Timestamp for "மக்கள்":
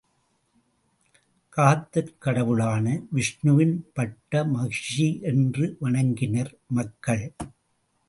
6.67-7.33